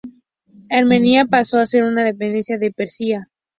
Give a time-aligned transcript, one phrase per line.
[0.71, 3.29] Armenia pasó a ser una dependencia de Persia.